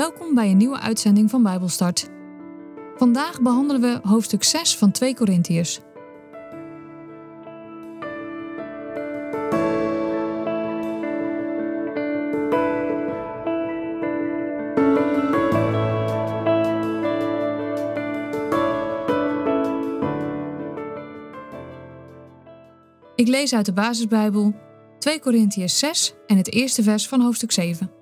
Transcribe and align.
Welkom 0.00 0.34
bij 0.34 0.50
een 0.50 0.56
nieuwe 0.56 0.78
uitzending 0.78 1.30
van 1.30 1.42
Bijbelstart. 1.42 2.08
Vandaag 2.96 3.40
behandelen 3.40 3.80
we 3.80 4.08
hoofdstuk 4.08 4.44
6 4.44 4.76
van 4.76 4.90
2 4.90 5.14
Korintiërs. 5.14 5.80
Ik 23.14 23.28
lees 23.28 23.54
uit 23.54 23.66
de 23.66 23.72
basisbijbel 23.72 24.54
2 24.98 25.20
Korintiërs 25.20 25.78
6 25.78 26.14
en 26.26 26.36
het 26.36 26.52
eerste 26.52 26.82
vers 26.82 27.08
van 27.08 27.20
hoofdstuk 27.20 27.52
7. 27.52 27.99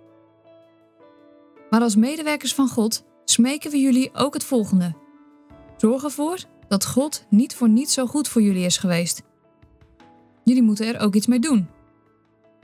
Maar 1.71 1.81
als 1.81 1.97
medewerkers 1.97 2.55
van 2.55 2.69
God 2.69 3.05
smeken 3.25 3.71
we 3.71 3.79
jullie 3.79 4.15
ook 4.15 4.35
het 4.35 4.45
volgende. 4.45 4.95
Zorg 5.77 6.05
ervoor 6.05 6.45
dat 6.69 6.87
God 6.87 7.27
niet 7.31 7.55
voor 7.55 7.69
niets 7.69 7.95
zo 7.95 8.07
goed 8.07 8.29
voor 8.29 8.43
jullie 8.43 8.65
is 8.65 8.77
geweest. 8.77 9.23
Jullie 10.45 10.63
moeten 10.63 10.87
er 10.87 11.01
ook 11.01 11.15
iets 11.15 11.27
mee 11.27 11.39
doen. 11.39 11.69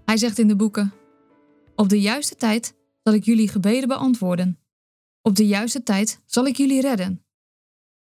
Hij 0.04 0.16
zegt 0.16 0.38
in 0.38 0.48
de 0.48 0.56
boeken: 0.56 0.92
Op 1.76 1.88
de 1.88 2.00
juiste 2.00 2.34
tijd 2.34 2.74
zal 3.02 3.14
ik 3.14 3.24
jullie 3.24 3.48
gebeden 3.48 3.88
beantwoorden. 3.88 4.58
Op 5.22 5.36
de 5.36 5.46
juiste 5.46 5.82
tijd 5.82 6.22
zal 6.26 6.46
ik 6.46 6.56
jullie 6.56 6.80
redden. 6.80 7.24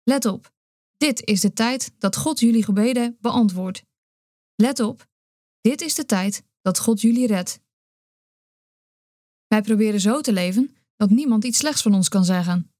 Let 0.03 0.25
op, 0.25 0.53
dit 0.97 1.25
is 1.25 1.41
de 1.41 1.53
tijd 1.53 1.93
dat 1.97 2.15
God 2.15 2.39
jullie 2.39 2.63
gebeden 2.63 3.17
beantwoordt. 3.21 3.83
Let 4.55 4.79
op, 4.79 5.07
dit 5.61 5.81
is 5.81 5.95
de 5.95 6.05
tijd 6.05 6.43
dat 6.61 6.79
God 6.79 7.01
jullie 7.01 7.27
redt. 7.27 7.59
Wij 9.47 9.61
proberen 9.61 9.99
zo 9.99 10.21
te 10.21 10.33
leven 10.33 10.75
dat 10.95 11.09
niemand 11.09 11.43
iets 11.43 11.57
slechts 11.57 11.81
van 11.81 11.93
ons 11.93 12.09
kan 12.09 12.25
zeggen. 12.25 12.73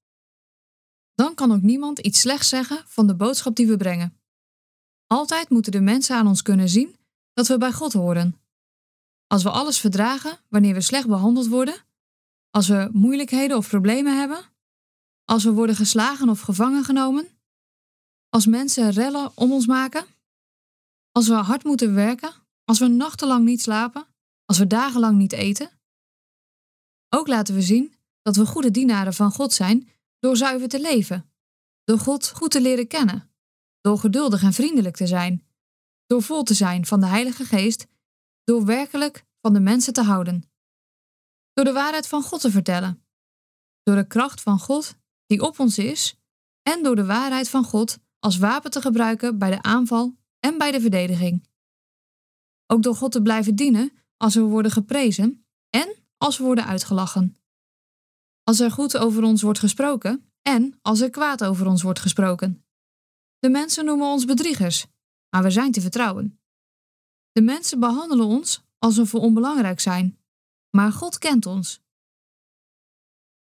Dan 1.16 1.36
kan 1.36 1.52
ook 1.52 1.62
niemand 1.62 2.00
iets 2.00 2.20
slechts 2.20 2.50
zeggen 2.50 2.84
van 2.86 3.08
de 3.08 3.16
boodschap 3.16 3.56
die 3.56 3.68
we 3.68 3.78
brengen. 3.78 4.22
Altijd 5.08 5.50
moeten 5.50 5.72
de 5.72 5.82
mensen 5.82 6.16
aan 6.16 6.28
ons 6.28 6.42
kunnen 6.42 6.70
zien 6.70 6.96
dat 7.34 7.48
we 7.48 7.58
bij 7.58 7.72
God 7.72 7.94
horen. 7.94 8.42
Als 9.28 9.44
we 9.44 9.50
alles 9.50 9.80
verdragen 9.80 10.40
wanneer 10.50 10.74
we 10.74 10.82
slecht 10.82 11.08
behandeld 11.08 11.48
worden, 11.48 11.76
als 12.50 12.68
we 12.68 12.90
moeilijkheden 12.92 13.58
of 13.58 13.68
problemen 13.68 14.18
hebben, 14.18 14.40
als 15.24 15.44
we 15.44 15.52
worden 15.52 15.76
geslagen 15.76 16.30
of 16.30 16.42
gevangen 16.42 16.84
genomen, 16.84 17.28
als 18.30 18.46
mensen 18.46 18.90
rellen 18.90 19.32
om 19.36 19.52
ons 19.52 19.66
maken, 19.66 20.06
als 21.12 21.28
we 21.28 21.34
hard 21.34 21.64
moeten 21.64 21.94
werken, 21.94 22.34
als 22.64 22.80
we 22.80 22.88
nachtenlang 22.88 23.46
niet 23.46 23.62
slapen, 23.62 24.08
als 24.46 24.58
we 24.58 24.68
dagenlang 24.68 25.18
niet 25.18 25.34
eten. 25.34 25.70
Ook 27.10 27.28
laten 27.28 27.56
we 27.56 27.62
zien 27.62 27.94
dat 28.24 28.36
we 28.36 28.46
goede 28.46 28.72
dienaren 28.72 29.14
van 29.14 29.32
God 29.32 29.54
zijn 29.54 29.90
door 30.20 30.38
zuiver 30.38 30.68
te 30.68 30.82
leven, 30.82 31.32
door 31.84 32.00
God 32.00 32.30
goed 32.30 32.52
te 32.52 32.62
leren 32.62 32.88
kennen, 32.88 33.32
door 33.82 34.00
geduldig 34.00 34.44
en 34.44 34.54
vriendelijk 34.54 34.96
te 34.96 35.08
zijn, 35.08 35.48
door 36.06 36.22
vol 36.22 36.44
te 36.44 36.54
zijn 36.54 36.86
van 36.86 37.00
de 37.00 37.06
Heilige 37.06 37.46
Geest, 37.46 37.88
door 38.44 38.66
werkelijk 38.66 39.26
van 39.42 39.54
de 39.54 39.60
mensen 39.60 39.94
te 39.94 40.02
houden, 40.02 40.52
door 41.54 41.66
de 41.66 41.72
waarheid 41.72 42.08
van 42.08 42.24
God 42.24 42.42
te 42.42 42.52
vertellen, 42.52 43.06
door 43.84 43.96
de 43.96 44.08
kracht 44.08 44.42
van 44.42 44.60
God 44.60 44.96
die 45.26 45.42
op 45.42 45.60
ons 45.60 45.78
is 45.78 46.16
en 46.62 46.84
door 46.84 46.96
de 46.96 47.06
waarheid 47.06 47.50
van 47.50 47.64
God 47.64 47.98
als 48.20 48.38
wapen 48.38 48.72
te 48.72 48.82
gebruiken 48.82 49.38
bij 49.38 49.50
de 49.50 49.62
aanval 49.62 50.18
en 50.40 50.58
bij 50.58 50.72
de 50.72 50.82
verdediging. 50.82 51.48
Ook 52.68 52.84
door 52.84 52.96
God 52.96 53.12
te 53.12 53.22
blijven 53.22 53.56
dienen 53.56 53.92
als 54.18 54.36
we 54.36 54.42
worden 54.42 54.72
geprezen 54.72 55.46
en 55.70 55.96
als 56.18 56.38
we 56.38 56.44
worden 56.44 56.66
uitgelachen 56.66 57.36
als 58.44 58.60
er 58.60 58.72
goed 58.72 58.98
over 58.98 59.24
ons 59.24 59.42
wordt 59.42 59.60
gesproken 59.60 60.32
en 60.42 60.80
als 60.82 61.02
er 61.02 61.10
kwaad 61.10 61.44
over 61.44 61.68
ons 61.68 61.82
wordt 61.82 62.00
gesproken. 62.00 62.66
De 63.40 63.50
mensen 63.50 63.86
noemen 63.86 64.08
ons 64.08 64.26
bedriegers, 64.26 64.88
maar 65.30 65.44
we 65.44 65.52
zijn 65.52 65.72
te 65.72 65.82
vertrouwen. 65.82 66.40
De 67.32 67.42
mensen 67.42 67.80
behandelen 67.80 68.26
ons 68.26 68.64
alsof 68.78 69.12
we 69.12 69.18
onbelangrijk 69.18 69.80
zijn, 69.80 70.20
maar 70.70 70.92
God 70.92 71.18
kent 71.18 71.46
ons. 71.46 71.82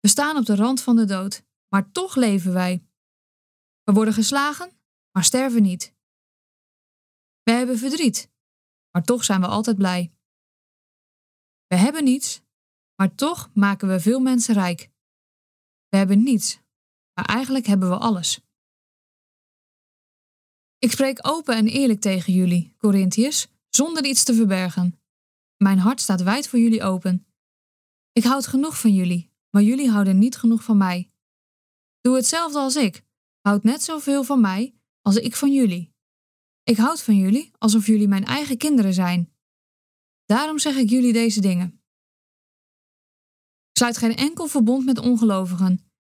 We 0.00 0.08
staan 0.08 0.36
op 0.36 0.44
de 0.44 0.54
rand 0.54 0.80
van 0.80 0.96
de 0.96 1.04
dood, 1.04 1.44
maar 1.68 1.92
toch 1.92 2.14
leven 2.14 2.52
wij. 2.52 2.86
We 3.82 3.92
worden 3.92 4.14
geslagen, 4.14 4.70
maar 5.10 5.24
sterven 5.24 5.62
niet. 5.62 5.94
We 7.42 7.52
hebben 7.52 7.78
verdriet, 7.78 8.30
maar 8.90 9.04
toch 9.04 9.24
zijn 9.24 9.40
we 9.40 9.46
altijd 9.46 9.76
blij. 9.76 10.12
We 11.66 11.76
hebben 11.76 12.04
niets, 12.04 12.41
maar 13.02 13.14
toch 13.14 13.50
maken 13.54 13.88
we 13.88 14.00
veel 14.00 14.20
mensen 14.20 14.54
rijk. 14.54 14.90
We 15.88 15.96
hebben 15.96 16.22
niets, 16.22 16.60
maar 17.14 17.24
eigenlijk 17.24 17.66
hebben 17.66 17.88
we 17.88 17.96
alles. 17.96 18.40
Ik 20.78 20.90
spreek 20.90 21.18
open 21.26 21.56
en 21.56 21.66
eerlijk 21.66 22.00
tegen 22.00 22.32
jullie, 22.32 22.74
Corinthiërs, 22.78 23.46
zonder 23.68 24.04
iets 24.04 24.24
te 24.24 24.34
verbergen. 24.34 25.00
Mijn 25.56 25.78
hart 25.78 26.00
staat 26.00 26.22
wijd 26.22 26.48
voor 26.48 26.58
jullie 26.58 26.82
open. 26.82 27.26
Ik 28.12 28.24
houd 28.24 28.46
genoeg 28.46 28.80
van 28.80 28.94
jullie, 28.94 29.32
maar 29.50 29.62
jullie 29.62 29.90
houden 29.90 30.18
niet 30.18 30.36
genoeg 30.36 30.62
van 30.62 30.76
mij. 30.76 31.10
Doe 32.00 32.16
hetzelfde 32.16 32.58
als 32.58 32.76
ik. 32.76 33.04
Houd 33.40 33.62
net 33.62 33.82
zoveel 33.82 34.24
van 34.24 34.40
mij 34.40 34.74
als 35.00 35.16
ik 35.16 35.36
van 35.36 35.52
jullie. 35.52 35.94
Ik 36.62 36.76
houd 36.76 37.02
van 37.02 37.16
jullie 37.16 37.50
alsof 37.58 37.86
jullie 37.86 38.08
mijn 38.08 38.24
eigen 38.24 38.56
kinderen 38.56 38.94
zijn. 38.94 39.34
Daarom 40.24 40.58
zeg 40.58 40.76
ik 40.76 40.90
jullie 40.90 41.12
deze 41.12 41.40
dingen. 41.40 41.81
Sluit 43.72 43.96
geen 43.96 44.16
enkel 44.16 44.46
verbond 44.46 44.84
met 44.84 44.98
ongelovigen. 44.98 45.92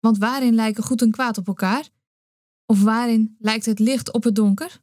Want 0.00 0.18
waarin 0.18 0.54
lijken 0.54 0.82
goed 0.82 1.02
en 1.02 1.10
kwaad 1.10 1.38
op 1.38 1.46
elkaar? 1.46 1.88
Of 2.66 2.82
waarin 2.82 3.36
lijkt 3.38 3.66
het 3.66 3.78
licht 3.78 4.12
op 4.12 4.22
het 4.22 4.34
donker? 4.34 4.82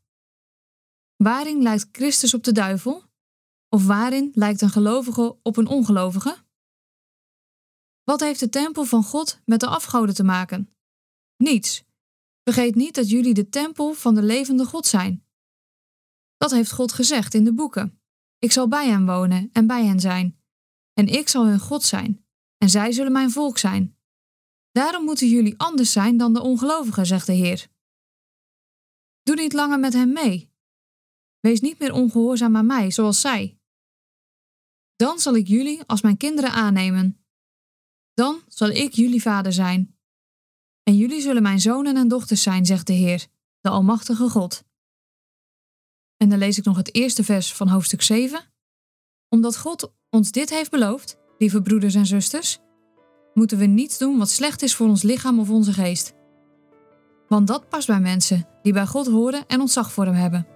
Waarin 1.15 1.61
lijkt 1.61 1.87
Christus 1.91 2.33
op 2.33 2.43
de 2.43 2.51
duivel? 2.51 3.03
Of 3.69 3.85
waarin 3.85 4.31
lijkt 4.33 4.61
een 4.61 4.69
gelovige 4.69 5.39
op 5.43 5.57
een 5.57 5.67
ongelovige? 5.67 6.45
Wat 8.03 8.19
heeft 8.19 8.39
de 8.39 8.49
tempel 8.49 8.83
van 8.83 9.03
God 9.03 9.41
met 9.45 9.59
de 9.59 9.67
afgoden 9.67 10.15
te 10.15 10.23
maken? 10.23 10.75
Niets. 11.37 11.85
Vergeet 12.43 12.75
niet 12.75 12.95
dat 12.95 13.09
jullie 13.09 13.33
de 13.33 13.49
tempel 13.49 13.93
van 13.93 14.15
de 14.15 14.23
levende 14.23 14.65
God 14.65 14.85
zijn. 14.85 15.25
Dat 16.37 16.51
heeft 16.51 16.71
God 16.71 16.91
gezegd 16.91 17.33
in 17.33 17.43
de 17.43 17.53
boeken. 17.53 18.01
Ik 18.39 18.51
zal 18.51 18.67
bij 18.67 18.89
hen 18.89 19.05
wonen 19.05 19.49
en 19.51 19.67
bij 19.67 19.85
hen 19.85 19.99
zijn. 19.99 20.39
En 20.93 21.07
ik 21.07 21.27
zal 21.27 21.45
hun 21.45 21.59
God 21.59 21.83
zijn 21.83 22.26
en 22.57 22.69
zij 22.69 22.91
zullen 22.91 23.11
mijn 23.11 23.31
volk 23.31 23.57
zijn. 23.57 23.97
Daarom 24.71 25.03
moeten 25.03 25.27
jullie 25.27 25.57
anders 25.57 25.91
zijn 25.91 26.17
dan 26.17 26.33
de 26.33 26.41
ongelovigen, 26.41 27.05
zegt 27.05 27.25
de 27.25 27.33
Heer. 27.33 27.67
Doe 29.23 29.35
niet 29.35 29.53
langer 29.53 29.79
met 29.79 29.93
hen 29.93 30.13
mee. 30.13 30.51
Wees 31.39 31.59
niet 31.59 31.79
meer 31.79 31.93
ongehoorzaam 31.93 32.55
aan 32.55 32.65
mij, 32.65 32.91
zoals 32.91 33.21
zij. 33.21 33.59
Dan 34.95 35.19
zal 35.19 35.35
ik 35.35 35.47
jullie 35.47 35.83
als 35.85 36.01
mijn 36.01 36.17
kinderen 36.17 36.51
aannemen. 36.51 37.25
Dan 38.13 38.41
zal 38.47 38.69
ik 38.69 38.93
jullie 38.93 39.21
vader 39.21 39.53
zijn. 39.53 39.97
En 40.83 40.95
jullie 40.95 41.21
zullen 41.21 41.41
mijn 41.41 41.59
zonen 41.59 41.97
en 41.97 42.07
dochters 42.07 42.41
zijn, 42.41 42.65
zegt 42.65 42.87
de 42.87 42.93
Heer, 42.93 43.27
de 43.59 43.69
Almachtige 43.69 44.29
God. 44.29 44.63
En 46.17 46.29
dan 46.29 46.37
lees 46.37 46.57
ik 46.57 46.63
nog 46.63 46.77
het 46.77 46.95
eerste 46.95 47.23
vers 47.23 47.53
van 47.53 47.67
hoofdstuk 47.67 48.01
7. 48.01 48.53
Omdat 49.29 49.57
God 49.57 49.93
ons 50.09 50.31
dit 50.31 50.49
heeft 50.49 50.71
beloofd, 50.71 51.17
lieve 51.37 51.61
broeders 51.61 51.95
en 51.95 52.05
zusters, 52.05 52.59
moeten 53.33 53.57
we 53.57 53.65
niets 53.65 53.97
doen 53.97 54.17
wat 54.17 54.29
slecht 54.29 54.61
is 54.61 54.75
voor 54.75 54.87
ons 54.87 55.03
lichaam 55.03 55.39
of 55.39 55.49
onze 55.49 55.73
geest. 55.73 56.13
Want 57.27 57.47
dat 57.47 57.69
past 57.69 57.87
bij 57.87 57.99
mensen 57.99 58.47
die 58.61 58.73
bij 58.73 58.85
God 58.85 59.07
horen 59.07 59.43
en 59.47 59.59
ontzag 59.59 59.91
voor 59.91 60.05
Hem 60.05 60.13
hebben. 60.13 60.47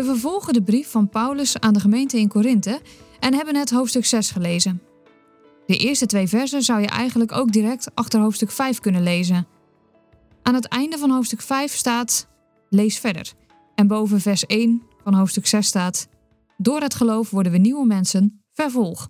We 0.00 0.06
vervolgen 0.06 0.52
de 0.52 0.62
brief 0.62 0.90
van 0.90 1.08
Paulus 1.08 1.58
aan 1.58 1.72
de 1.72 1.80
gemeente 1.80 2.18
in 2.18 2.28
Korinthe 2.28 2.80
en 3.18 3.34
hebben 3.34 3.54
net 3.54 3.70
hoofdstuk 3.70 4.04
6 4.04 4.30
gelezen. 4.30 4.82
De 5.66 5.76
eerste 5.76 6.06
twee 6.06 6.28
versen 6.28 6.62
zou 6.62 6.80
je 6.80 6.86
eigenlijk 6.86 7.32
ook 7.32 7.52
direct 7.52 7.94
achter 7.94 8.20
hoofdstuk 8.20 8.50
5 8.50 8.78
kunnen 8.78 9.02
lezen. 9.02 9.46
Aan 10.42 10.54
het 10.54 10.68
einde 10.68 10.98
van 10.98 11.10
hoofdstuk 11.10 11.40
5 11.40 11.72
staat: 11.72 12.28
Lees 12.68 12.98
verder. 12.98 13.32
En 13.74 13.86
boven 13.86 14.20
vers 14.20 14.46
1 14.46 14.82
van 15.04 15.14
hoofdstuk 15.14 15.46
6 15.46 15.66
staat: 15.66 16.08
Door 16.56 16.80
het 16.80 16.94
geloof 16.94 17.30
worden 17.30 17.52
we 17.52 17.58
nieuwe 17.58 17.86
mensen, 17.86 18.42
vervolg. 18.52 19.08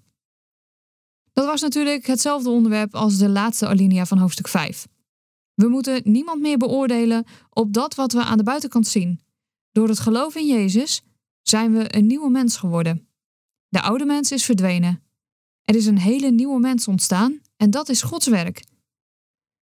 Dat 1.32 1.46
was 1.46 1.60
natuurlijk 1.60 2.06
hetzelfde 2.06 2.50
onderwerp 2.50 2.94
als 2.94 3.18
de 3.18 3.28
laatste 3.28 3.66
alinea 3.66 4.06
van 4.06 4.18
hoofdstuk 4.18 4.48
5. 4.48 4.86
We 5.54 5.68
moeten 5.68 6.00
niemand 6.04 6.40
meer 6.40 6.58
beoordelen 6.58 7.24
op 7.50 7.72
dat 7.72 7.94
wat 7.94 8.12
we 8.12 8.24
aan 8.24 8.38
de 8.38 8.44
buitenkant 8.44 8.86
zien, 8.86 9.20
door 9.72 9.88
het 9.88 10.00
geloof 10.00 10.34
in 10.34 10.46
Jezus 10.46 11.02
zijn 11.42 11.72
we 11.72 11.96
een 11.96 12.06
nieuwe 12.06 12.30
mens 12.30 12.56
geworden. 12.56 13.08
De 13.68 13.82
oude 13.82 14.04
mens 14.04 14.32
is 14.32 14.44
verdwenen. 14.44 15.02
Er 15.64 15.74
is 15.74 15.86
een 15.86 15.98
hele 15.98 16.30
nieuwe 16.30 16.60
mens 16.60 16.88
ontstaan 16.88 17.40
en 17.56 17.70
dat 17.70 17.88
is 17.88 18.02
Gods 18.02 18.26
werk. 18.26 18.64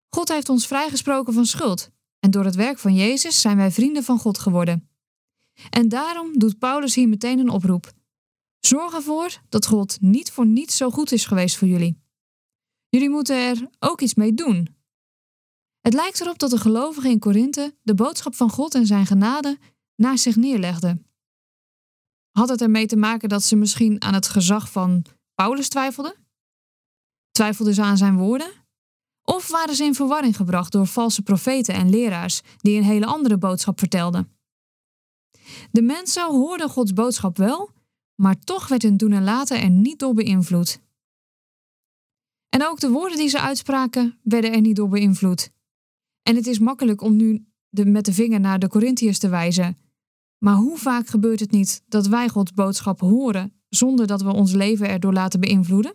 God 0.08 0.28
heeft 0.28 0.48
ons 0.48 0.66
vrijgesproken 0.66 1.32
van 1.32 1.46
schuld 1.46 1.90
en 2.18 2.30
door 2.30 2.44
het 2.44 2.54
werk 2.54 2.78
van 2.78 2.94
Jezus 2.94 3.40
zijn 3.40 3.56
wij 3.56 3.70
vrienden 3.70 4.04
van 4.04 4.18
God 4.18 4.38
geworden. 4.38 4.88
En 5.70 5.88
daarom 5.88 6.38
doet 6.38 6.58
Paulus 6.58 6.94
hier 6.94 7.08
meteen 7.08 7.38
een 7.38 7.48
oproep. 7.48 7.92
Zorg 8.60 8.94
ervoor 8.94 9.40
dat 9.48 9.66
God 9.66 10.00
niet 10.00 10.30
voor 10.30 10.46
niets 10.46 10.76
zo 10.76 10.90
goed 10.90 11.12
is 11.12 11.26
geweest 11.26 11.56
voor 11.56 11.68
jullie. 11.68 12.00
Jullie 12.88 13.10
moeten 13.10 13.36
er 13.36 13.68
ook 13.78 14.00
iets 14.00 14.14
mee 14.14 14.34
doen. 14.34 14.76
Het 15.80 15.94
lijkt 15.94 16.20
erop 16.20 16.38
dat 16.38 16.50
de 16.50 16.58
gelovigen 16.58 17.10
in 17.10 17.18
Korinthe 17.18 17.76
de 17.82 17.94
boodschap 17.94 18.34
van 18.34 18.50
God 18.50 18.74
en 18.74 18.86
zijn 18.86 19.06
genade 19.06 19.58
naast 19.96 20.22
zich 20.22 20.36
neerlegden. 20.36 21.06
Had 22.30 22.48
het 22.48 22.60
ermee 22.60 22.86
te 22.86 22.96
maken 22.96 23.28
dat 23.28 23.42
ze 23.42 23.56
misschien 23.56 24.02
aan 24.02 24.14
het 24.14 24.28
gezag 24.28 24.70
van 24.70 25.04
Paulus 25.34 25.68
twijfelden? 25.68 26.14
Twijfelden 27.30 27.74
ze 27.74 27.82
aan 27.82 27.96
zijn 27.96 28.16
woorden? 28.16 28.52
Of 29.22 29.48
waren 29.48 29.74
ze 29.74 29.84
in 29.84 29.94
verwarring 29.94 30.36
gebracht 30.36 30.72
door 30.72 30.86
valse 30.86 31.22
profeten 31.22 31.74
en 31.74 31.90
leraars 31.90 32.40
die 32.56 32.76
een 32.76 32.84
hele 32.84 33.06
andere 33.06 33.38
boodschap 33.38 33.78
vertelden? 33.78 34.30
De 35.70 35.82
mensen 35.82 36.30
hoorden 36.30 36.68
Gods 36.68 36.92
boodschap 36.92 37.36
wel, 37.36 37.70
maar 38.14 38.38
toch 38.38 38.68
werd 38.68 38.82
hun 38.82 38.96
doen 38.96 39.12
en 39.12 39.24
laten 39.24 39.60
er 39.60 39.70
niet 39.70 39.98
door 39.98 40.14
beïnvloed. 40.14 40.80
En 42.48 42.66
ook 42.66 42.80
de 42.80 42.90
woorden 42.90 43.18
die 43.18 43.28
ze 43.28 43.40
uitspraken 43.40 44.18
werden 44.22 44.52
er 44.52 44.60
niet 44.60 44.76
door 44.76 44.88
beïnvloed. 44.88 45.50
En 46.22 46.36
het 46.36 46.46
is 46.46 46.58
makkelijk 46.58 47.00
om 47.00 47.16
nu 47.16 47.46
de, 47.68 47.84
met 47.84 48.04
de 48.04 48.12
vinger 48.12 48.40
naar 48.40 48.58
de 48.58 48.68
Corinthiërs 48.68 49.18
te 49.18 49.28
wijzen. 49.28 49.76
Maar 50.38 50.54
hoe 50.54 50.78
vaak 50.78 51.06
gebeurt 51.06 51.40
het 51.40 51.50
niet 51.50 51.82
dat 51.86 52.06
wij 52.06 52.28
Gods 52.28 52.52
boodschap 52.52 53.00
horen 53.00 53.62
zonder 53.68 54.06
dat 54.06 54.22
we 54.22 54.32
ons 54.32 54.52
leven 54.52 54.88
erdoor 54.88 55.12
laten 55.12 55.40
beïnvloeden? 55.40 55.94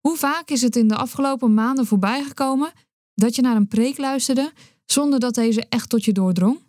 Hoe 0.00 0.16
vaak 0.16 0.50
is 0.50 0.62
het 0.62 0.76
in 0.76 0.88
de 0.88 0.96
afgelopen 0.96 1.54
maanden 1.54 1.86
voorbijgekomen 1.86 2.72
dat 3.14 3.34
je 3.34 3.42
naar 3.42 3.56
een 3.56 3.68
preek 3.68 3.98
luisterde 3.98 4.52
zonder 4.84 5.20
dat 5.20 5.34
deze 5.34 5.66
echt 5.68 5.88
tot 5.88 6.04
je 6.04 6.12
doordrong? 6.12 6.60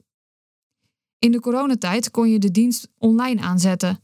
In 1.19 1.31
de 1.31 1.39
coronatijd 1.39 2.11
kon 2.11 2.29
je 2.29 2.39
de 2.39 2.51
dienst 2.51 2.87
online 2.97 3.41
aanzetten. 3.41 3.99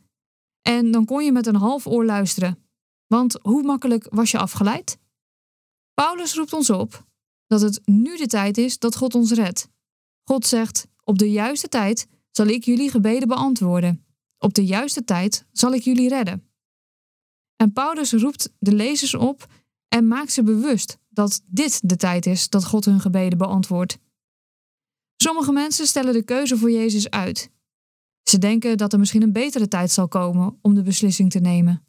En 0.61 0.91
dan 0.91 1.05
kon 1.05 1.25
je 1.25 1.31
met 1.31 1.47
een 1.47 1.55
half 1.55 1.87
oor 1.87 2.05
luisteren. 2.05 2.67
Want 3.07 3.39
hoe 3.41 3.63
makkelijk 3.63 4.07
was 4.09 4.31
je 4.31 4.37
afgeleid? 4.37 4.97
Paulus 5.93 6.35
roept 6.35 6.53
ons 6.53 6.69
op 6.69 7.05
dat 7.47 7.61
het 7.61 7.81
nu 7.85 8.17
de 8.17 8.27
tijd 8.27 8.57
is 8.57 8.79
dat 8.79 8.95
God 8.95 9.15
ons 9.15 9.31
redt. 9.31 9.69
God 10.23 10.45
zegt: 10.45 10.87
Op 11.03 11.17
de 11.17 11.31
juiste 11.31 11.67
tijd 11.67 12.07
zal 12.37 12.47
ik 12.47 12.63
jullie 12.63 12.89
gebeden 12.89 13.27
beantwoorden. 13.27 14.05
Op 14.37 14.53
de 14.53 14.65
juiste 14.65 15.03
tijd 15.03 15.45
zal 15.51 15.73
ik 15.73 15.81
jullie 15.81 16.09
redden. 16.09 16.49
En 17.55 17.73
Paulus 17.73 18.11
roept 18.13 18.53
de 18.59 18.73
lezers 18.73 19.15
op 19.15 19.47
en 19.87 20.07
maakt 20.07 20.31
ze 20.31 20.43
bewust 20.43 20.97
dat 21.09 21.41
dit 21.45 21.89
de 21.89 21.95
tijd 21.95 22.25
is 22.25 22.49
dat 22.49 22.65
God 22.65 22.85
hun 22.85 22.99
gebeden 22.99 23.37
beantwoordt. 23.37 23.97
Sommige 25.15 25.51
mensen 25.51 25.87
stellen 25.87 26.13
de 26.13 26.23
keuze 26.23 26.57
voor 26.57 26.71
Jezus 26.71 27.09
uit. 27.09 27.49
Ze 28.23 28.37
denken 28.37 28.77
dat 28.77 28.93
er 28.93 28.99
misschien 28.99 29.21
een 29.21 29.31
betere 29.31 29.67
tijd 29.67 29.91
zal 29.91 30.07
komen 30.07 30.59
om 30.61 30.73
de 30.73 30.83
beslissing 30.83 31.31
te 31.31 31.39
nemen. 31.39 31.85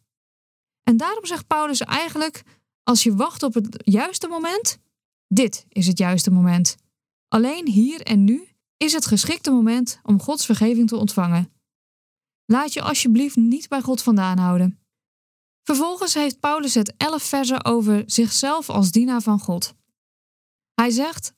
En 0.82 0.96
daarom 0.96 1.26
zegt 1.26 1.46
Paulus 1.46 1.80
eigenlijk: 1.80 2.42
als 2.82 3.02
je 3.02 3.14
wacht 3.14 3.42
op 3.42 3.54
het 3.54 3.82
juiste 3.84 4.28
moment, 4.28 4.78
dit 5.26 5.66
is 5.68 5.86
het 5.86 5.98
juiste 5.98 6.30
moment. 6.30 6.76
Alleen 7.28 7.68
hier 7.68 8.00
en 8.00 8.24
nu 8.24 8.47
is 8.78 8.92
het 8.92 9.06
geschikte 9.06 9.50
moment 9.50 10.00
om 10.02 10.20
Gods 10.20 10.46
vergeving 10.46 10.88
te 10.88 10.96
ontvangen. 10.96 11.52
Laat 12.44 12.72
je 12.72 12.82
alsjeblieft 12.82 13.36
niet 13.36 13.68
bij 13.68 13.80
God 13.80 14.02
vandaan 14.02 14.38
houden. 14.38 14.78
Vervolgens 15.62 16.14
heeft 16.14 16.40
Paulus 16.40 16.74
het 16.74 16.94
elf 16.96 17.22
versen 17.22 17.64
over 17.64 18.02
zichzelf 18.06 18.68
als 18.70 18.90
dienaar 18.90 19.22
van 19.22 19.38
God. 19.38 19.74
Hij 20.74 20.90
zegt 20.90 21.32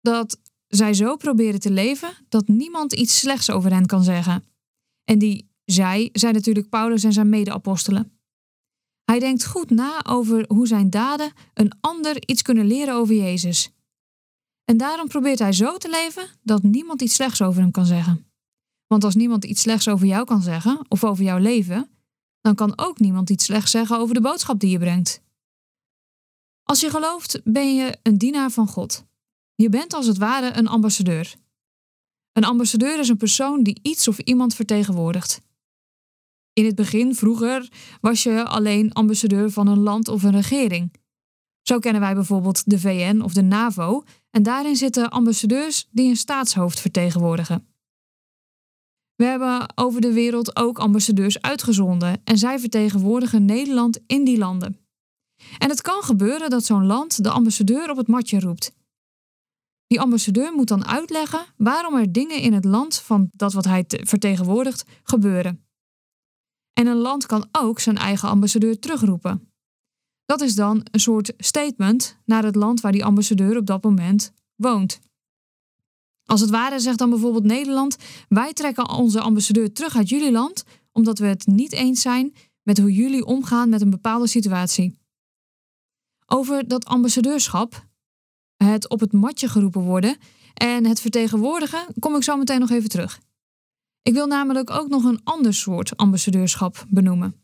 dat 0.00 0.40
zij 0.66 0.94
zo 0.94 1.16
proberen 1.16 1.60
te 1.60 1.70
leven 1.70 2.16
dat 2.28 2.48
niemand 2.48 2.92
iets 2.92 3.18
slechts 3.18 3.50
over 3.50 3.72
hen 3.72 3.86
kan 3.86 4.02
zeggen. 4.02 4.44
En 5.04 5.18
die 5.18 5.52
zij 5.64 6.08
zijn 6.12 6.34
natuurlijk 6.34 6.68
Paulus 6.68 7.04
en 7.04 7.12
zijn 7.12 7.28
mede-apostelen. 7.28 8.18
Hij 9.04 9.18
denkt 9.18 9.46
goed 9.46 9.70
na 9.70 10.04
over 10.04 10.44
hoe 10.48 10.66
zijn 10.66 10.90
daden 10.90 11.32
een 11.54 11.72
ander 11.80 12.28
iets 12.28 12.42
kunnen 12.42 12.66
leren 12.66 12.94
over 12.94 13.14
Jezus. 13.14 13.73
En 14.64 14.76
daarom 14.76 15.08
probeert 15.08 15.38
hij 15.38 15.52
zo 15.52 15.76
te 15.76 15.90
leven 15.90 16.28
dat 16.42 16.62
niemand 16.62 17.02
iets 17.02 17.14
slechts 17.14 17.42
over 17.42 17.62
hem 17.62 17.70
kan 17.70 17.86
zeggen. 17.86 18.26
Want 18.86 19.04
als 19.04 19.14
niemand 19.14 19.44
iets 19.44 19.60
slechts 19.60 19.88
over 19.88 20.06
jou 20.06 20.24
kan 20.24 20.42
zeggen 20.42 20.84
of 20.88 21.04
over 21.04 21.24
jouw 21.24 21.38
leven, 21.38 21.90
dan 22.40 22.54
kan 22.54 22.78
ook 22.78 22.98
niemand 22.98 23.30
iets 23.30 23.44
slechts 23.44 23.70
zeggen 23.70 23.98
over 23.98 24.14
de 24.14 24.20
boodschap 24.20 24.60
die 24.60 24.70
je 24.70 24.78
brengt. 24.78 25.22
Als 26.62 26.80
je 26.80 26.90
gelooft, 26.90 27.40
ben 27.44 27.74
je 27.74 27.98
een 28.02 28.18
dienaar 28.18 28.50
van 28.50 28.68
God. 28.68 29.04
Je 29.54 29.68
bent 29.68 29.94
als 29.94 30.06
het 30.06 30.18
ware 30.18 30.56
een 30.56 30.68
ambassadeur. 30.68 31.34
Een 32.32 32.44
ambassadeur 32.44 32.98
is 32.98 33.08
een 33.08 33.16
persoon 33.16 33.62
die 33.62 33.78
iets 33.82 34.08
of 34.08 34.18
iemand 34.18 34.54
vertegenwoordigt. 34.54 35.40
In 36.52 36.64
het 36.64 36.74
begin, 36.74 37.14
vroeger, 37.14 37.68
was 38.00 38.22
je 38.22 38.44
alleen 38.44 38.92
ambassadeur 38.92 39.50
van 39.50 39.66
een 39.66 39.78
land 39.78 40.08
of 40.08 40.22
een 40.22 40.32
regering. 40.32 40.92
Zo 41.64 41.78
kennen 41.78 42.00
wij 42.00 42.14
bijvoorbeeld 42.14 42.70
de 42.70 42.78
VN 42.78 43.20
of 43.20 43.32
de 43.32 43.42
NAVO, 43.42 44.02
en 44.30 44.42
daarin 44.42 44.76
zitten 44.76 45.10
ambassadeurs 45.10 45.88
die 45.90 46.08
een 46.08 46.16
staatshoofd 46.16 46.80
vertegenwoordigen. 46.80 47.66
We 49.14 49.24
hebben 49.24 49.72
over 49.74 50.00
de 50.00 50.12
wereld 50.12 50.56
ook 50.56 50.78
ambassadeurs 50.78 51.42
uitgezonden 51.42 52.20
en 52.24 52.38
zij 52.38 52.58
vertegenwoordigen 52.58 53.44
Nederland 53.44 54.00
in 54.06 54.24
die 54.24 54.38
landen. 54.38 54.78
En 55.58 55.68
het 55.68 55.82
kan 55.82 56.02
gebeuren 56.02 56.50
dat 56.50 56.64
zo'n 56.64 56.86
land 56.86 57.22
de 57.22 57.30
ambassadeur 57.30 57.90
op 57.90 57.96
het 57.96 58.08
matje 58.08 58.40
roept. 58.40 58.72
Die 59.86 60.00
ambassadeur 60.00 60.52
moet 60.52 60.68
dan 60.68 60.86
uitleggen 60.86 61.46
waarom 61.56 61.94
er 61.94 62.12
dingen 62.12 62.40
in 62.40 62.52
het 62.52 62.64
land 62.64 62.96
van 62.96 63.30
dat 63.32 63.52
wat 63.52 63.64
hij 63.64 63.84
vertegenwoordigt 63.86 64.84
gebeuren. 65.02 65.64
En 66.72 66.86
een 66.86 66.96
land 66.96 67.26
kan 67.26 67.48
ook 67.52 67.80
zijn 67.80 67.96
eigen 67.96 68.28
ambassadeur 68.28 68.78
terugroepen. 68.78 69.53
Dat 70.24 70.40
is 70.40 70.54
dan 70.54 70.86
een 70.90 71.00
soort 71.00 71.32
statement 71.36 72.16
naar 72.24 72.44
het 72.44 72.54
land 72.54 72.80
waar 72.80 72.92
die 72.92 73.04
ambassadeur 73.04 73.56
op 73.56 73.66
dat 73.66 73.82
moment 73.82 74.32
woont. 74.54 75.00
Als 76.24 76.40
het 76.40 76.50
ware 76.50 76.80
zegt 76.80 76.98
dan 76.98 77.10
bijvoorbeeld 77.10 77.44
Nederland: 77.44 77.96
wij 78.28 78.52
trekken 78.52 78.88
onze 78.88 79.20
ambassadeur 79.20 79.72
terug 79.72 79.96
uit 79.96 80.08
jullie 80.08 80.32
land 80.32 80.64
omdat 80.92 81.18
we 81.18 81.26
het 81.26 81.46
niet 81.46 81.72
eens 81.72 82.00
zijn 82.00 82.34
met 82.62 82.78
hoe 82.78 82.92
jullie 82.92 83.24
omgaan 83.24 83.68
met 83.68 83.80
een 83.80 83.90
bepaalde 83.90 84.26
situatie. 84.26 84.98
Over 86.26 86.68
dat 86.68 86.84
ambassadeurschap, 86.84 87.86
het 88.56 88.88
op 88.88 89.00
het 89.00 89.12
matje 89.12 89.48
geroepen 89.48 89.80
worden 89.80 90.16
en 90.54 90.86
het 90.86 91.00
vertegenwoordigen, 91.00 91.86
kom 91.98 92.16
ik 92.16 92.22
zo 92.22 92.36
meteen 92.36 92.60
nog 92.60 92.70
even 92.70 92.88
terug. 92.88 93.20
Ik 94.02 94.12
wil 94.12 94.26
namelijk 94.26 94.70
ook 94.70 94.88
nog 94.88 95.04
een 95.04 95.20
ander 95.24 95.54
soort 95.54 95.96
ambassadeurschap 95.96 96.86
benoemen. 96.88 97.43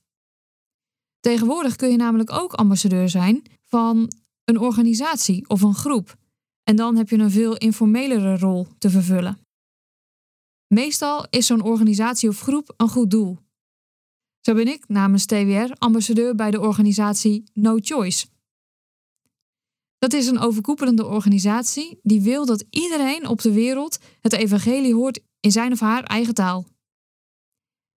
Tegenwoordig 1.20 1.76
kun 1.76 1.90
je 1.90 1.96
namelijk 1.96 2.32
ook 2.32 2.52
ambassadeur 2.52 3.08
zijn 3.08 3.42
van 3.62 4.12
een 4.44 4.58
organisatie 4.58 5.48
of 5.48 5.62
een 5.62 5.74
groep. 5.74 6.16
En 6.62 6.76
dan 6.76 6.96
heb 6.96 7.08
je 7.08 7.18
een 7.18 7.30
veel 7.30 7.56
informelere 7.56 8.38
rol 8.38 8.66
te 8.78 8.90
vervullen. 8.90 9.38
Meestal 10.66 11.26
is 11.30 11.46
zo'n 11.46 11.62
organisatie 11.62 12.28
of 12.28 12.40
groep 12.40 12.74
een 12.76 12.88
goed 12.88 13.10
doel. 13.10 13.38
Zo 14.40 14.54
ben 14.54 14.68
ik 14.68 14.88
namens 14.88 15.26
TWR 15.26 15.72
ambassadeur 15.78 16.34
bij 16.34 16.50
de 16.50 16.60
organisatie 16.60 17.44
No 17.52 17.76
Choice. 17.80 18.26
Dat 19.98 20.12
is 20.12 20.26
een 20.26 20.38
overkoepelende 20.38 21.06
organisatie 21.06 21.98
die 22.02 22.20
wil 22.20 22.46
dat 22.46 22.64
iedereen 22.70 23.26
op 23.26 23.40
de 23.40 23.52
wereld 23.52 23.98
het 24.20 24.32
evangelie 24.32 24.94
hoort 24.94 25.20
in 25.40 25.52
zijn 25.52 25.72
of 25.72 25.80
haar 25.80 26.02
eigen 26.02 26.34
taal. 26.34 26.66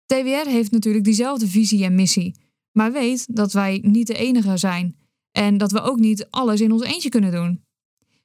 TWR 0.07 0.49
heeft 0.49 0.71
natuurlijk 0.71 1.05
diezelfde 1.05 1.49
visie 1.49 1.85
en 1.85 1.95
missie, 1.95 2.42
maar 2.73 2.93
weet 2.93 3.37
dat 3.37 3.53
wij 3.53 3.81
niet 3.83 4.07
de 4.07 4.15
enige 4.15 4.57
zijn 4.57 4.97
en 5.31 5.59
dat 5.59 5.73
we 5.73 5.81
ook 5.81 5.99
niet 5.99 6.27
alles 6.31 6.61
in 6.61 6.73
ons 6.73 6.83
eentje 6.83 7.09
kunnen 7.09 7.33
doen. 7.33 7.65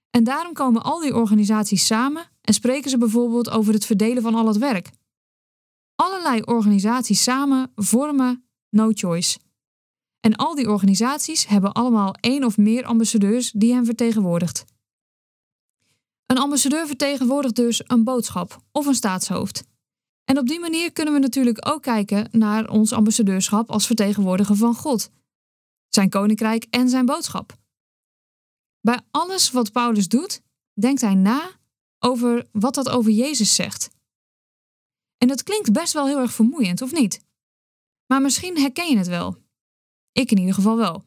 En 0.09 0.23
daarom 0.23 0.53
komen 0.53 0.83
al 0.83 0.99
die 0.99 1.15
organisaties 1.15 1.85
samen 1.85 2.25
en 2.41 2.53
spreken 2.53 2.89
ze 2.89 2.97
bijvoorbeeld 2.97 3.49
over 3.49 3.73
het 3.73 3.85
verdelen 3.85 4.23
van 4.23 4.35
al 4.35 4.47
het 4.47 4.57
werk. 4.57 4.89
Allerlei 5.95 6.41
organisaties 6.41 7.23
samen 7.23 7.71
vormen 7.75 8.47
No 8.69 8.89
Choice. 8.93 9.39
En 10.19 10.35
al 10.35 10.55
die 10.55 10.69
organisaties 10.69 11.47
hebben 11.47 11.71
allemaal 11.71 12.13
één 12.19 12.43
of 12.43 12.57
meer 12.57 12.85
ambassadeurs 12.85 13.51
die 13.51 13.73
hen 13.73 13.85
vertegenwoordigt. 13.85 14.65
Een 16.25 16.37
ambassadeur 16.37 16.87
vertegenwoordigt 16.87 17.55
dus 17.55 17.81
een 17.83 18.03
boodschap 18.03 18.63
of 18.71 18.85
een 18.85 18.95
staatshoofd. 18.95 19.63
En 20.29 20.37
op 20.37 20.47
die 20.47 20.59
manier 20.59 20.91
kunnen 20.91 21.13
we 21.13 21.19
natuurlijk 21.19 21.67
ook 21.67 21.81
kijken 21.81 22.27
naar 22.31 22.69
ons 22.69 22.91
ambassadeurschap 22.91 23.69
als 23.69 23.85
vertegenwoordiger 23.85 24.55
van 24.55 24.75
God, 24.75 25.09
zijn 25.87 26.09
koninkrijk 26.09 26.65
en 26.69 26.89
zijn 26.89 27.05
boodschap. 27.05 27.57
Bij 28.81 28.99
alles 29.11 29.51
wat 29.51 29.71
Paulus 29.71 30.07
doet, 30.07 30.41
denkt 30.73 31.01
hij 31.01 31.13
na 31.13 31.51
over 31.99 32.47
wat 32.51 32.75
dat 32.75 32.89
over 32.89 33.11
Jezus 33.11 33.55
zegt. 33.55 33.89
En 35.17 35.27
dat 35.27 35.43
klinkt 35.43 35.71
best 35.71 35.93
wel 35.93 36.07
heel 36.07 36.19
erg 36.19 36.33
vermoeiend, 36.33 36.81
of 36.81 36.91
niet? 36.91 37.25
Maar 38.05 38.21
misschien 38.21 38.57
herken 38.57 38.89
je 38.89 38.97
het 38.97 39.07
wel. 39.07 39.37
Ik 40.11 40.31
in 40.31 40.37
ieder 40.37 40.53
geval 40.53 40.77
wel. 40.77 41.03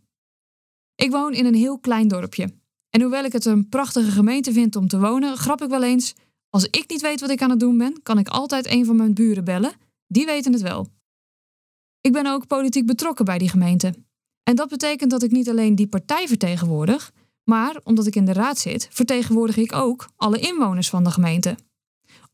Ik 0.95 1.11
woon 1.11 1.33
in 1.33 1.45
een 1.45 1.55
heel 1.55 1.79
klein 1.79 2.09
dorpje. 2.09 2.55
En 2.91 3.01
hoewel 3.01 3.25
ik 3.25 3.33
het 3.33 3.45
een 3.45 3.69
prachtige 3.69 4.11
gemeente 4.11 4.53
vind 4.53 4.77
om 4.77 4.89
te 4.89 5.01
wonen, 5.01 5.37
grap 5.37 5.63
ik 5.63 5.69
wel 5.69 5.83
eens: 5.83 6.15
als 6.51 6.65
ik 6.65 6.85
niet 6.89 7.01
weet 7.01 7.21
wat 7.21 7.31
ik 7.31 7.43
aan 7.43 7.51
het 7.51 7.61
doen 7.61 7.79
ben, 7.79 8.03
kan 8.03 8.19
ik 8.19 8.29
altijd 8.29 8.67
een 8.67 8.85
van 8.85 8.97
mijn 8.97 9.15
buren 9.15 9.45
bellen. 9.45 9.73
Die 10.07 10.27
weten 10.27 10.53
het 10.53 10.63
wel. 10.63 10.87
Ik 12.01 12.13
ben 12.13 12.27
ook 12.27 12.47
politiek 12.47 12.87
betrokken 12.87 13.25
bij 13.25 13.39
die 13.39 13.49
gemeente. 13.49 13.95
En 14.43 14.57
dat 14.57 14.69
betekent 14.69 15.11
dat 15.11 15.23
ik 15.23 15.31
niet 15.31 15.49
alleen 15.49 15.75
die 15.75 15.89
partij 15.89 16.29
vertegenwoordig, 16.29 17.13
maar 17.45 17.81
omdat 17.85 18.07
ik 18.07 18.17
in 18.17 18.25
de 18.25 18.33
raad 18.33 18.59
zit, 18.59 18.89
vertegenwoordig 18.91 19.57
ik 19.57 19.73
ook 19.73 20.09
alle 20.17 20.39
inwoners 20.39 20.91
van 20.91 21.05
de 21.05 21.11
gemeente. 21.11 21.57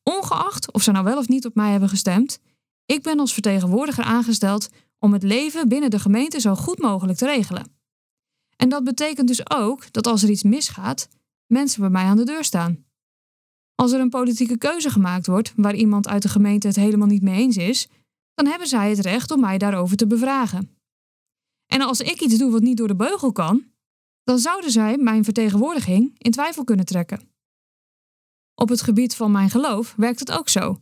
Ongeacht 0.03 0.73
of 0.73 0.83
ze 0.83 0.91
nou 0.91 1.05
wel 1.05 1.19
of 1.19 1.29
niet 1.29 1.47
op 1.47 1.55
mij 1.55 1.71
hebben 1.71 1.89
gestemd, 1.89 2.39
ik 2.85 3.03
ben 3.03 3.19
als 3.19 3.33
vertegenwoordiger 3.33 4.05
aangesteld 4.05 4.69
om 4.99 5.13
het 5.13 5.23
leven 5.23 5.69
binnen 5.69 5.91
de 5.91 5.99
gemeente 5.99 6.41
zo 6.41 6.55
goed 6.55 6.79
mogelijk 6.79 7.19
te 7.19 7.27
regelen. 7.27 7.79
En 8.57 8.69
dat 8.69 8.85
betekent 8.85 9.29
dus 9.29 9.51
ook 9.51 9.93
dat 9.93 10.07
als 10.07 10.23
er 10.23 10.31
iets 10.31 10.43
misgaat, 10.43 11.09
mensen 11.47 11.81
bij 11.81 11.91
mij 11.91 12.05
aan 12.05 12.17
de 12.17 12.25
deur 12.25 12.45
staan. 12.45 12.86
Als 13.77 13.93
er 13.93 14.01
een 14.01 14.11
politieke 14.11 14.59
keuze 14.59 14.91
gemaakt 14.91 15.27
wordt 15.27 15.53
waar 15.57 15.75
iemand 15.75 16.09
uit 16.09 16.23
de 16.23 16.29
gemeente 16.29 16.67
het 16.67 16.77
helemaal 16.77 17.07
niet 17.07 17.23
mee 17.23 17.41
eens 17.41 17.57
is, 17.57 17.89
dan 18.35 18.47
hebben 18.47 18.69
zij 18.69 18.91
het 18.91 18.99
recht 18.99 19.31
om 19.31 19.41
mij 19.41 19.59
daarover 19.59 19.97
te 19.97 20.07
bevragen. 20.07 20.79
En 21.67 21.81
als 21.81 22.01
ik 22.01 22.21
iets 22.21 22.39
doe 22.39 22.51
wat 22.51 22.63
niet 22.63 22.77
door 22.77 22.89
de 22.89 22.97
beugel 22.97 23.33
kan, 23.33 23.65
dan 24.25 24.39
zouden 24.39 24.71
zij 24.71 24.97
mijn 24.97 25.25
vertegenwoordiging 25.25 26.15
in 26.19 26.31
twijfel 26.31 26.65
kunnen 26.65 26.85
trekken. 26.85 27.29
Op 28.55 28.69
het 28.69 28.83
gebied 28.83 29.15
van 29.15 29.31
mijn 29.31 29.51
geloof 29.51 29.95
werkt 29.97 30.21
het 30.21 30.31
ook 30.31 30.49
zo. 30.49 30.81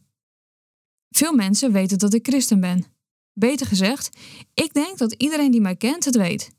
Veel 1.08 1.32
mensen 1.32 1.72
weten 1.72 1.98
dat 1.98 2.14
ik 2.14 2.26
christen 2.26 2.60
ben. 2.60 2.84
Beter 3.32 3.66
gezegd, 3.66 4.18
ik 4.54 4.74
denk 4.74 4.98
dat 4.98 5.12
iedereen 5.12 5.50
die 5.50 5.60
mij 5.60 5.76
kent 5.76 6.04
het 6.04 6.16
weet. 6.16 6.50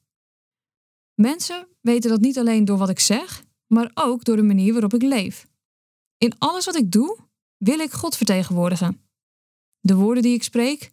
Mensen 1.14 1.68
weten 1.82 2.10
dat 2.10 2.20
niet 2.20 2.38
alleen 2.38 2.66
door 2.66 2.78
wat 2.78 2.90
ik 2.90 3.00
zeg, 3.00 3.44
maar 3.68 3.92
ook 3.94 4.24
door 4.24 4.36
de 4.36 4.44
manier 4.44 4.74
waarop 4.74 4.94
ik 4.94 5.02
leef. 5.02 5.48
In 6.18 6.38
alles 6.38 6.66
wat 6.66 6.76
ik 6.76 6.92
doe, 6.92 7.18
wil 7.58 7.80
ik 7.80 7.92
God 7.92 8.16
vertegenwoordigen. 8.16 9.02
De 9.80 9.96
woorden 9.96 10.24
die 10.24 10.34
ik 10.34 10.44
spreek, 10.44 10.92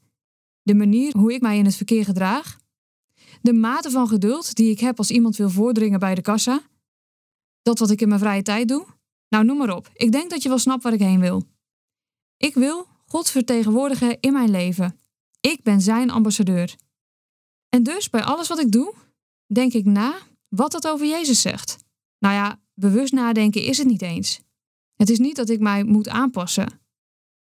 de 0.62 0.75
manier 0.75 1.17
hoe 1.17 1.33
ik 1.33 1.41
mij 1.41 1.59
in 1.59 1.64
het 1.64 1.76
verkeer 1.76 2.05
gedraag, 2.05 2.61
de 3.43 3.52
mate 3.52 3.91
van 3.91 4.09
geduld 4.09 4.55
die 4.55 4.71
ik 4.71 4.81
heb 4.81 4.99
als 4.99 5.11
iemand 5.11 5.37
wil 5.37 5.50
voordringen 5.50 5.99
bij 5.99 6.14
de 6.14 6.21
kassa, 6.21 6.62
dat 7.62 7.79
wat 7.79 7.91
ik 7.91 8.00
in 8.00 8.09
mijn 8.09 8.21
vrije 8.21 8.43
tijd 8.43 8.69
doe. 8.69 8.87
Nou, 9.29 9.45
noem 9.45 9.57
maar 9.57 9.76
op. 9.76 9.91
Ik 9.95 10.12
denk 10.12 10.31
dat 10.31 10.43
je 10.43 10.49
wel 10.49 10.59
snapt 10.59 10.83
waar 10.83 10.93
ik 10.93 11.00
heen 11.00 11.21
wil. 11.21 11.43
Ik 12.37 12.55
wil 12.55 12.87
God 13.07 13.31
vertegenwoordigen 13.31 14.21
in 14.21 14.33
mijn 14.33 14.50
leven. 14.50 15.00
Ik 15.41 15.62
ben 15.62 15.81
zijn 15.81 16.11
ambassadeur. 16.11 16.76
En 17.69 17.83
dus 17.83 18.11
bij 18.11 18.23
alles 18.23 18.49
wat 18.49 18.59
ik 18.59 18.73
doe, 18.73 18.95
denk 19.47 19.73
ik 19.73 19.85
na 19.85 20.14
wat 20.49 20.73
dat 20.73 20.87
over 20.87 21.07
Jezus 21.07 21.41
zegt. 21.41 21.76
Nou 22.19 22.35
ja, 22.35 22.61
bewust 22.75 23.12
nadenken 23.12 23.64
is 23.64 23.79
het 23.79 23.87
niet 23.87 24.02
eens. 24.02 24.41
Het 25.03 25.11
is 25.11 25.19
niet 25.19 25.37
dat 25.37 25.49
ik 25.49 25.61
mij 25.61 25.85
moet 25.85 26.09
aanpassen. 26.09 26.81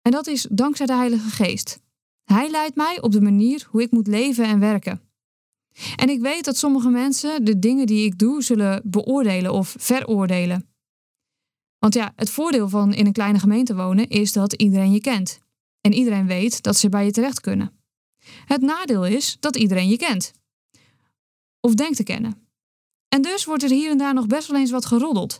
En 0.01 0.11
dat 0.11 0.27
is 0.27 0.47
dankzij 0.51 0.85
de 0.85 0.93
Heilige 0.93 1.29
Geest. 1.29 1.79
Hij 2.23 2.49
leidt 2.49 2.75
mij 2.75 3.01
op 3.01 3.11
de 3.11 3.21
manier 3.21 3.67
hoe 3.69 3.81
ik 3.81 3.91
moet 3.91 4.07
leven 4.07 4.45
en 4.45 4.59
werken. 4.59 5.01
En 5.95 6.09
ik 6.09 6.21
weet 6.21 6.45
dat 6.45 6.57
sommige 6.57 6.89
mensen 6.89 7.45
de 7.45 7.59
dingen 7.59 7.87
die 7.87 8.05
ik 8.05 8.17
doe 8.17 8.43
zullen 8.43 8.81
beoordelen 8.83 9.53
of 9.53 9.75
veroordelen. 9.79 10.69
Want 11.79 11.93
ja, 11.93 12.13
het 12.15 12.29
voordeel 12.29 12.69
van 12.69 12.93
in 12.93 13.05
een 13.05 13.13
kleine 13.13 13.39
gemeente 13.39 13.75
wonen 13.75 14.07
is 14.07 14.33
dat 14.33 14.53
iedereen 14.53 14.91
je 14.91 15.01
kent. 15.01 15.39
En 15.81 15.93
iedereen 15.93 16.27
weet 16.27 16.61
dat 16.61 16.77
ze 16.77 16.89
bij 16.89 17.05
je 17.05 17.11
terecht 17.11 17.41
kunnen. 17.41 17.81
Het 18.45 18.61
nadeel 18.61 19.05
is 19.05 19.37
dat 19.39 19.55
iedereen 19.55 19.89
je 19.89 19.97
kent. 19.97 20.31
Of 21.59 21.73
denkt 21.73 21.95
te 21.95 22.03
kennen. 22.03 22.47
En 23.07 23.21
dus 23.21 23.45
wordt 23.45 23.63
er 23.63 23.69
hier 23.69 23.91
en 23.91 23.97
daar 23.97 24.13
nog 24.13 24.27
best 24.27 24.47
wel 24.47 24.59
eens 24.59 24.71
wat 24.71 24.85
geroddeld. 24.85 25.39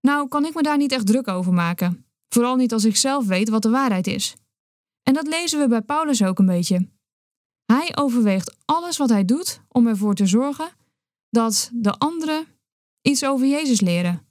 Nou, 0.00 0.28
kan 0.28 0.44
ik 0.44 0.54
me 0.54 0.62
daar 0.62 0.76
niet 0.76 0.92
echt 0.92 1.06
druk 1.06 1.28
over 1.28 1.52
maken. 1.52 2.06
Vooral 2.28 2.56
niet 2.56 2.72
als 2.72 2.84
ik 2.84 2.96
zelf 2.96 3.26
weet 3.26 3.48
wat 3.48 3.62
de 3.62 3.70
waarheid 3.70 4.06
is. 4.06 4.36
En 5.02 5.14
dat 5.14 5.26
lezen 5.26 5.60
we 5.60 5.68
bij 5.68 5.82
Paulus 5.82 6.22
ook 6.22 6.38
een 6.38 6.46
beetje. 6.46 6.88
Hij 7.64 7.96
overweegt 7.96 8.56
alles 8.64 8.96
wat 8.96 9.08
hij 9.08 9.24
doet 9.24 9.62
om 9.68 9.86
ervoor 9.86 10.14
te 10.14 10.26
zorgen 10.26 10.68
dat 11.28 11.70
de 11.72 11.92
anderen 11.98 12.46
iets 13.02 13.24
over 13.24 13.46
Jezus 13.46 13.80
leren. 13.80 14.26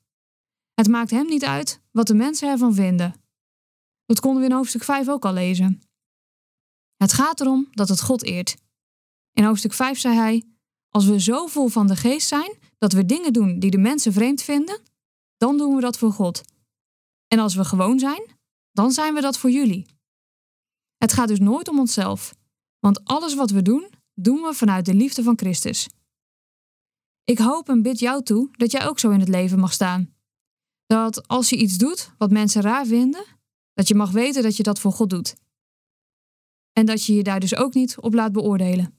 Het 0.74 0.88
maakt 0.88 1.10
hem 1.10 1.26
niet 1.26 1.46
uit 1.46 1.82
wat 1.92 2.08
de 2.08 2.14
mensen 2.14 2.50
ervan 2.50 2.74
vinden. 2.74 3.14
Dat 4.06 4.20
konden 4.20 4.42
we 4.42 4.48
in 4.48 4.56
hoofdstuk 4.56 4.84
5 4.84 5.10
ook 5.10 5.26
al 5.26 5.34
lezen. 5.34 5.82
Het 6.96 7.14
gaat 7.14 7.42
erom 7.42 7.68
dat 7.72 7.90
het 7.90 8.02
God 8.02 8.24
eert. 8.24 8.58
In 9.34 9.44
hoofdstuk 9.44 9.74
5 9.74 10.00
zei 10.00 10.16
hij: 10.16 10.44
Als 10.90 11.06
we 11.06 11.20
zo 11.20 11.48
vol 11.48 11.68
van 11.68 11.88
de 11.88 11.96
geest 11.96 12.28
zijn 12.28 12.58
dat 12.78 12.94
we 12.94 13.06
dingen 13.06 13.34
doen 13.34 13.60
die 13.60 13.72
de 13.72 13.78
mensen 13.78 14.14
vreemd 14.14 14.42
vinden, 14.42 14.82
dan 15.40 15.58
doen 15.58 15.76
we 15.76 15.82
dat 15.82 15.98
voor 15.98 16.12
God. 16.12 16.42
En 17.28 17.40
als 17.40 17.56
we 17.56 17.64
gewoon 17.64 18.00
zijn, 18.00 18.24
dan 18.72 18.92
zijn 18.92 19.14
we 19.14 19.22
dat 19.22 19.38
voor 19.38 19.50
jullie. 19.50 19.86
Het 20.98 21.14
gaat 21.14 21.28
dus 21.28 21.40
nooit 21.40 21.68
om 21.68 21.80
onszelf, 21.80 22.36
want 22.80 23.04
alles 23.04 23.36
wat 23.36 23.52
we 23.52 23.62
doen, 23.62 23.90
doen 24.14 24.42
we 24.42 24.54
vanuit 24.54 24.86
de 24.86 24.94
liefde 24.94 25.24
van 25.24 25.38
Christus. 25.38 25.90
Ik 27.24 27.38
hoop 27.38 27.70
en 27.70 27.82
bid 27.82 28.00
jou 28.00 28.24
toe 28.24 28.50
dat 28.52 28.72
jij 28.72 28.88
ook 28.88 29.00
zo 29.00 29.10
in 29.10 29.20
het 29.20 29.30
leven 29.30 29.60
mag 29.60 29.74
staan. 29.74 30.14
Dat 30.86 31.28
als 31.28 31.50
je 31.50 31.58
iets 31.58 31.78
doet 31.78 32.14
wat 32.18 32.32
mensen 32.32 32.62
raar 32.62 32.86
vinden, 32.86 33.26
dat 33.74 33.88
je 33.88 33.96
mag 33.96 34.12
weten 34.12 34.44
dat 34.44 34.58
je 34.58 34.64
dat 34.64 34.80
voor 34.80 34.92
God 34.92 35.10
doet. 35.10 35.36
En 36.74 36.86
dat 36.86 37.06
je 37.06 37.14
je 37.14 37.24
daar 37.24 37.40
dus 37.40 37.56
ook 37.56 37.74
niet 37.74 38.00
op 38.00 38.14
laat 38.14 38.32
beoordelen. 38.32 38.99